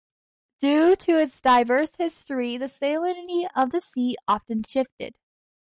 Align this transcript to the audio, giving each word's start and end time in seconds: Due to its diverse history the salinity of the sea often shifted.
Due 0.61 0.95
to 0.95 1.19
its 1.21 1.39
diverse 1.41 1.91
history 1.93 2.57
the 2.57 2.65
salinity 2.65 3.47
of 3.55 3.69
the 3.69 3.79
sea 3.79 4.17
often 4.27 4.63
shifted. 4.63 5.13